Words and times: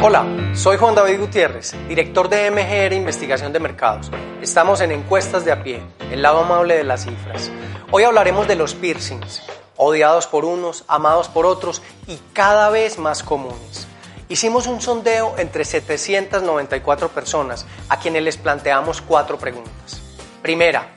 Hola, 0.00 0.24
soy 0.54 0.76
Juan 0.76 0.94
David 0.94 1.18
Gutiérrez, 1.18 1.74
director 1.88 2.28
de 2.28 2.48
MGR 2.52 2.92
Investigación 2.92 3.52
de 3.52 3.58
Mercados. 3.58 4.12
Estamos 4.40 4.80
en 4.80 4.92
Encuestas 4.92 5.44
de 5.44 5.50
a 5.50 5.64
pie, 5.64 5.82
el 6.12 6.22
lado 6.22 6.44
amable 6.44 6.76
de 6.76 6.84
las 6.84 7.02
cifras. 7.02 7.50
Hoy 7.90 8.04
hablaremos 8.04 8.46
de 8.46 8.54
los 8.54 8.76
piercings, 8.76 9.42
odiados 9.76 10.28
por 10.28 10.44
unos, 10.44 10.84
amados 10.86 11.28
por 11.28 11.46
otros 11.46 11.82
y 12.06 12.16
cada 12.32 12.70
vez 12.70 12.96
más 12.96 13.24
comunes. 13.24 13.88
Hicimos 14.28 14.68
un 14.68 14.80
sondeo 14.80 15.34
entre 15.36 15.64
794 15.64 17.08
personas 17.08 17.66
a 17.88 17.98
quienes 17.98 18.22
les 18.22 18.36
planteamos 18.36 19.02
cuatro 19.02 19.36
preguntas. 19.36 20.00
Primera, 20.42 20.90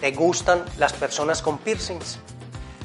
¿te 0.00 0.10
gustan 0.10 0.64
las 0.78 0.92
personas 0.92 1.42
con 1.42 1.58
piercings? 1.58 2.18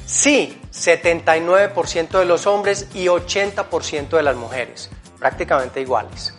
Sí, 0.06 0.62
79% 0.72 2.20
de 2.20 2.26
los 2.26 2.46
hombres 2.46 2.90
y 2.94 3.06
80% 3.06 4.10
de 4.10 4.24
las 4.24 4.36
mujeres, 4.36 4.92
prácticamente 5.24 5.80
iguales. 5.80 6.34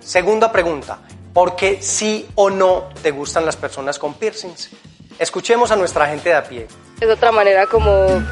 Segunda 0.00 0.50
pregunta, 0.50 1.00
¿por 1.34 1.54
qué 1.54 1.82
sí 1.82 2.26
o 2.34 2.48
no 2.48 2.88
te 3.02 3.10
gustan 3.10 3.44
las 3.44 3.56
personas 3.56 3.98
con 3.98 4.14
piercings? 4.14 4.70
Escuchemos 5.18 5.70
a 5.70 5.76
nuestra 5.76 6.06
gente 6.06 6.30
de 6.30 6.36
a 6.36 6.42
pie. 6.42 6.66
Es 6.98 7.10
otra 7.10 7.30
manera 7.30 7.66
como 7.66 7.90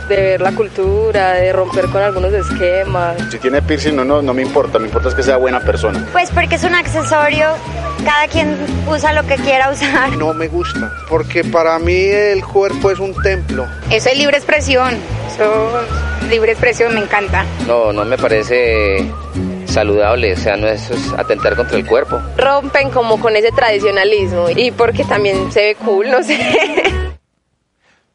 de 0.08 0.16
ver 0.16 0.40
la 0.40 0.52
cultura, 0.52 1.34
de 1.34 1.52
romper 1.52 1.86
con 1.88 2.00
algunos 2.00 2.32
esquemas. 2.32 3.18
Si 3.30 3.38
tiene 3.38 3.60
piercing 3.60 3.94
no, 3.94 4.02
no, 4.02 4.22
no 4.22 4.32
me 4.32 4.40
importa, 4.40 4.78
me 4.78 4.86
importa 4.86 5.10
es 5.10 5.14
que 5.14 5.22
sea 5.22 5.36
buena 5.36 5.60
persona. 5.60 6.08
Pues 6.12 6.30
porque 6.30 6.54
es 6.54 6.64
un 6.64 6.74
accesorio, 6.74 7.48
cada 8.02 8.26
quien 8.28 8.56
usa 8.88 9.12
lo 9.12 9.24
que 9.26 9.34
quiera 9.34 9.70
usar. 9.70 10.16
No 10.16 10.32
me 10.32 10.48
gusta, 10.48 10.90
porque 11.10 11.44
para 11.44 11.78
mí 11.78 12.04
el 12.04 12.42
cuerpo 12.42 12.90
es 12.90 12.98
un 12.98 13.12
templo. 13.22 13.66
Eso 13.90 14.08
es 14.08 14.16
libre 14.16 14.38
expresión, 14.38 14.96
eso 15.30 15.72
libre 16.30 16.52
expresión 16.52 16.94
me 16.94 17.00
encanta. 17.00 17.44
No, 17.66 17.92
no 17.92 18.06
me 18.06 18.16
parece 18.16 19.04
saludable, 19.70 20.32
o 20.32 20.36
sea, 20.36 20.56
no 20.56 20.66
es, 20.66 20.90
es, 20.90 21.12
atentar 21.12 21.56
contra 21.56 21.76
el 21.76 21.86
cuerpo. 21.86 22.20
Rompen 22.36 22.90
como 22.90 23.20
con 23.20 23.36
ese 23.36 23.52
tradicionalismo 23.52 24.50
y 24.50 24.70
porque 24.70 25.04
también 25.04 25.50
se 25.52 25.60
ve 25.60 25.74
cool, 25.76 26.10
no 26.10 26.22
sé. 26.22 26.38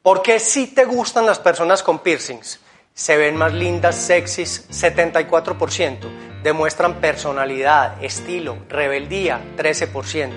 ¿Por 0.01 0.21
qué 0.21 0.39
sí 0.39 0.67
te 0.67 0.85
gustan 0.85 1.25
las 1.25 1.39
personas 1.39 1.81
con 1.81 1.99
piercings? 1.99 2.59
Se 2.93 3.17
ven 3.17 3.35
más 3.35 3.53
lindas, 3.53 3.95
sexys, 3.95 4.69
74%. 4.69 5.97
Demuestran 6.43 7.01
personalidad, 7.01 8.03
estilo, 8.03 8.57
rebeldía, 8.69 9.41
13%. 9.57 10.29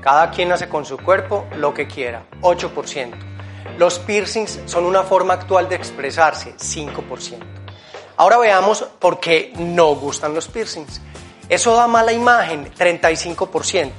Cada 0.00 0.30
quien 0.30 0.50
hace 0.50 0.68
con 0.68 0.84
su 0.84 0.96
cuerpo 0.96 1.46
lo 1.56 1.74
que 1.74 1.86
quiera, 1.86 2.24
8%. 2.40 3.12
Los 3.78 3.98
piercings 3.98 4.60
son 4.64 4.84
una 4.84 5.02
forma 5.02 5.34
actual 5.34 5.68
de 5.68 5.76
expresarse, 5.76 6.54
5%. 6.56 7.61
Ahora 8.16 8.38
veamos 8.38 8.84
por 8.98 9.20
qué 9.20 9.52
no 9.56 9.94
gustan 9.94 10.34
los 10.34 10.48
piercings. 10.48 11.00
Eso 11.48 11.74
da 11.74 11.86
mala 11.86 12.12
imagen, 12.12 12.72
35%. 12.72 13.90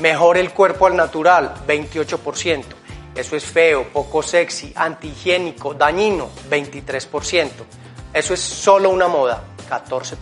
Mejor 0.00 0.38
el 0.38 0.52
cuerpo 0.52 0.86
al 0.86 0.96
natural, 0.96 1.54
28%. 1.66 2.64
Eso 3.14 3.36
es 3.36 3.44
feo, 3.44 3.88
poco 3.92 4.22
sexy, 4.22 4.72
antihigiénico, 4.74 5.74
dañino, 5.74 6.28
23%. 6.48 7.50
Eso 8.12 8.34
es 8.34 8.40
solo 8.40 8.90
una 8.90 9.08
moda, 9.08 9.42
14%. 9.68 10.16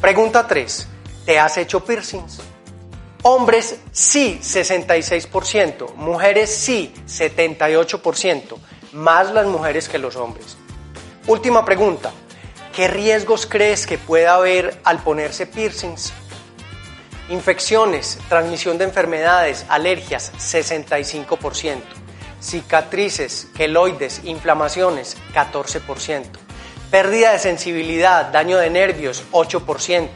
Pregunta 0.00 0.46
3. 0.46 0.88
¿Te 1.24 1.38
has 1.38 1.56
hecho 1.56 1.84
piercings? 1.84 2.40
Hombres 3.22 3.78
sí, 3.92 4.40
66%. 4.42 5.94
Mujeres 5.94 6.54
sí, 6.54 6.92
78%. 7.06 8.56
Más 8.92 9.32
las 9.32 9.46
mujeres 9.46 9.88
que 9.88 9.98
los 9.98 10.16
hombres. 10.16 10.56
Última 11.28 11.64
pregunta. 11.64 12.10
¿Qué 12.74 12.88
riesgos 12.88 13.46
crees 13.46 13.86
que 13.86 13.96
puede 13.96 14.26
haber 14.26 14.80
al 14.82 15.04
ponerse 15.04 15.46
piercings? 15.46 16.12
Infecciones, 17.28 18.18
transmisión 18.28 18.76
de 18.76 18.84
enfermedades, 18.84 19.64
alergias, 19.68 20.32
65%. 20.34 21.80
Cicatrices, 22.40 23.46
queloides, 23.56 24.22
inflamaciones, 24.24 25.16
14%. 25.32 26.24
Pérdida 26.90 27.32
de 27.32 27.38
sensibilidad, 27.38 28.32
daño 28.32 28.58
de 28.58 28.70
nervios, 28.70 29.22
8%. 29.30 30.08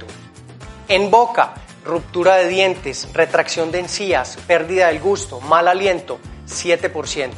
En 0.88 1.10
boca, 1.12 1.54
ruptura 1.84 2.34
de 2.34 2.48
dientes, 2.48 3.08
retracción 3.12 3.70
de 3.70 3.78
encías, 3.78 4.38
pérdida 4.48 4.88
del 4.88 4.98
gusto, 4.98 5.40
mal 5.40 5.68
aliento, 5.68 6.18
7%. 6.48 7.30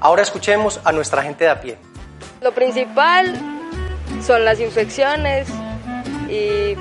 Ahora 0.00 0.22
escuchemos 0.22 0.80
a 0.84 0.92
nuestra 0.92 1.22
gente 1.22 1.44
de 1.44 1.50
a 1.50 1.60
pie. 1.60 1.87
Lo 2.40 2.52
principal 2.52 3.34
son 4.24 4.44
las 4.44 4.60
infecciones 4.60 5.48
y 6.28 6.76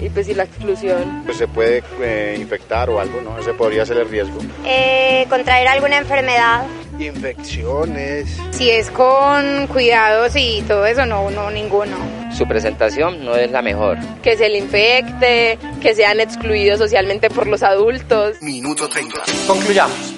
y 0.00 0.08
pues 0.08 0.28
y 0.28 0.34
la 0.34 0.44
exclusión. 0.44 1.22
Pues 1.24 1.36
se 1.36 1.46
puede 1.46 1.82
eh, 2.00 2.36
infectar 2.40 2.88
o 2.88 3.00
algo, 3.00 3.20
¿no? 3.20 3.38
Ese 3.38 3.52
podría 3.52 3.84
ser 3.84 3.98
el 3.98 4.08
riesgo. 4.08 4.40
Eh, 4.64 5.26
contraer 5.28 5.68
alguna 5.68 5.98
enfermedad. 5.98 6.64
Infecciones. 6.98 8.38
Si 8.50 8.70
es 8.70 8.90
con 8.90 9.66
cuidados 9.68 10.32
y 10.36 10.62
todo 10.66 10.86
eso, 10.86 11.04
no, 11.06 11.30
no, 11.30 11.50
ninguno. 11.50 11.96
Su 12.36 12.46
presentación 12.46 13.24
no 13.24 13.36
es 13.36 13.50
la 13.50 13.62
mejor. 13.62 13.98
Que 14.22 14.36
se 14.36 14.48
le 14.48 14.58
infecte, 14.58 15.58
que 15.80 15.94
sean 15.94 16.20
excluidos 16.20 16.78
socialmente 16.78 17.28
por 17.28 17.46
los 17.46 17.62
adultos. 17.62 18.40
Minuto 18.40 18.88
30. 18.88 19.20
Concluyamos. 19.46 20.14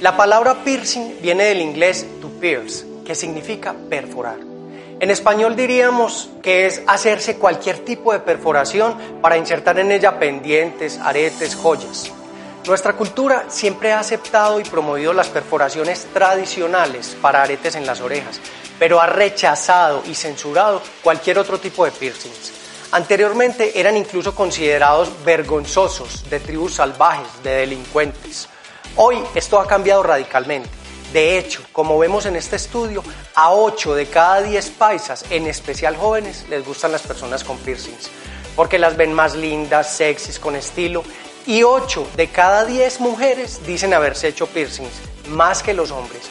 La 0.00 0.16
palabra 0.16 0.62
piercing 0.64 1.14
viene 1.22 1.44
del 1.44 1.60
inglés 1.60 2.06
to 2.20 2.28
pierce, 2.40 2.84
que 3.04 3.14
significa 3.14 3.74
perforar. 3.88 4.38
En 5.00 5.10
español 5.10 5.56
diríamos 5.56 6.30
que 6.42 6.66
es 6.66 6.82
hacerse 6.86 7.36
cualquier 7.36 7.78
tipo 7.80 8.12
de 8.12 8.20
perforación 8.20 8.96
para 9.20 9.36
insertar 9.36 9.78
en 9.78 9.90
ella 9.92 10.18
pendientes, 10.18 10.98
aretes, 10.98 11.56
joyas. 11.56 12.10
Nuestra 12.66 12.94
cultura 12.94 13.44
siempre 13.48 13.92
ha 13.92 13.98
aceptado 13.98 14.58
y 14.58 14.64
promovido 14.64 15.12
las 15.12 15.28
perforaciones 15.28 16.06
tradicionales 16.14 17.16
para 17.20 17.42
aretes 17.42 17.74
en 17.74 17.84
las 17.84 18.00
orejas, 18.00 18.40
pero 18.78 19.00
ha 19.00 19.06
rechazado 19.06 20.02
y 20.06 20.14
censurado 20.14 20.80
cualquier 21.02 21.38
otro 21.38 21.58
tipo 21.58 21.84
de 21.84 21.90
piercings. 21.90 22.52
Anteriormente 22.92 23.78
eran 23.78 23.96
incluso 23.96 24.34
considerados 24.34 25.10
vergonzosos 25.24 26.30
de 26.30 26.38
tribus 26.40 26.74
salvajes, 26.74 27.26
de 27.42 27.50
delincuentes. 27.50 28.48
Hoy 28.96 29.18
esto 29.34 29.58
ha 29.58 29.66
cambiado 29.66 30.02
radicalmente. 30.04 30.83
De 31.14 31.38
hecho, 31.38 31.62
como 31.70 31.96
vemos 31.96 32.26
en 32.26 32.34
este 32.34 32.56
estudio, 32.56 33.04
a 33.36 33.52
8 33.52 33.94
de 33.94 34.06
cada 34.06 34.42
10 34.42 34.70
paisas, 34.70 35.24
en 35.30 35.46
especial 35.46 35.96
jóvenes, 35.96 36.44
les 36.48 36.66
gustan 36.66 36.90
las 36.90 37.02
personas 37.02 37.44
con 37.44 37.56
piercings, 37.58 38.10
porque 38.56 38.80
las 38.80 38.96
ven 38.96 39.14
más 39.14 39.36
lindas, 39.36 39.94
sexys, 39.94 40.40
con 40.40 40.56
estilo, 40.56 41.04
y 41.46 41.62
8 41.62 42.08
de 42.16 42.26
cada 42.30 42.64
10 42.64 42.98
mujeres 42.98 43.64
dicen 43.64 43.94
haberse 43.94 44.26
hecho 44.26 44.48
piercings, 44.48 44.90
más 45.28 45.62
que 45.62 45.72
los 45.72 45.92
hombres. 45.92 46.22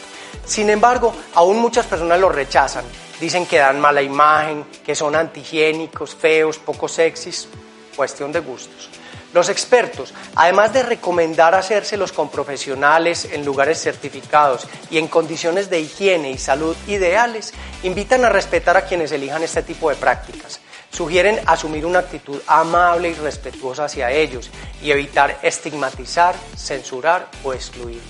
Sin 0.46 0.70
embargo, 0.70 1.16
aún 1.34 1.60
muchas 1.60 1.86
personas 1.86 2.20
lo 2.20 2.28
rechazan, 2.28 2.84
dicen 3.22 3.46
que 3.46 3.60
dan 3.60 3.80
mala 3.80 4.02
imagen, 4.02 4.66
que 4.86 4.96
son 4.96 5.16
antihigiénicos, 5.16 6.14
feos, 6.14 6.58
poco 6.58 6.90
sexys, 6.90 7.48
cuestión 7.96 8.34
de 8.34 8.42
gustos. 8.42 8.90
Los 9.34 9.50
expertos, 9.50 10.14
además 10.36 10.74
de 10.74 10.84
recomendar 10.84 11.56
hacérselos 11.56 12.12
con 12.12 12.30
profesionales 12.30 13.28
en 13.32 13.44
lugares 13.44 13.82
certificados 13.82 14.68
y 14.92 15.00
en 15.00 15.08
condiciones 15.08 15.72
de 15.72 15.80
higiene 15.80 16.30
y 16.30 16.38
salud 16.38 16.78
ideales, 16.86 17.52
invitan 17.82 18.24
a 18.26 18.30
respetar 18.30 18.78
a 18.78 18.86
quienes 18.86 19.12
elijan 19.12 19.42
este 19.42 19.64
tipo 19.64 19.90
de 19.90 19.96
prácticas. 19.96 20.60
Sugieren 20.92 21.40
asumir 21.48 21.88
una 21.88 22.00
actitud 22.00 22.40
amable 22.46 23.10
y 23.10 23.14
respetuosa 23.16 23.86
hacia 23.86 24.12
ellos 24.12 24.52
y 24.84 24.92
evitar 24.92 25.40
estigmatizar, 25.42 26.36
censurar 26.56 27.28
o 27.44 27.54
excluir. 27.54 28.02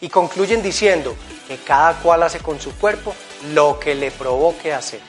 Y 0.00 0.08
concluyen 0.08 0.62
diciendo 0.62 1.16
que 1.48 1.56
cada 1.56 1.94
cual 1.94 2.22
hace 2.22 2.38
con 2.38 2.60
su 2.60 2.72
cuerpo 2.78 3.12
lo 3.52 3.80
que 3.80 3.96
le 3.96 4.12
provoque 4.12 4.72
hacer. 4.72 5.00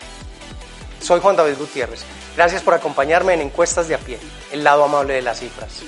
Soy 1.00 1.20
Juan 1.20 1.36
David 1.36 1.58
Gutiérrez. 1.60 2.04
Gracias 2.36 2.62
por 2.62 2.74
acompañarme 2.74 3.34
en 3.34 3.42
Encuestas 3.42 3.88
de 3.88 3.96
a 3.96 3.98
pie, 3.98 4.20
el 4.52 4.64
lado 4.64 4.84
amable 4.84 5.14
de 5.14 5.22
las 5.22 5.40
cifras. 5.40 5.84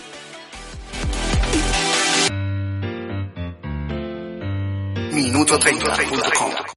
Minuto 5.12 5.60
30.com 5.60 6.73